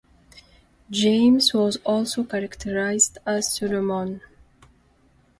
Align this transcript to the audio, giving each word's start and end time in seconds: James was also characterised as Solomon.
James 0.89 1.53
was 1.53 1.77
also 1.85 2.23
characterised 2.23 3.19
as 3.23 3.53
Solomon. 3.53 4.21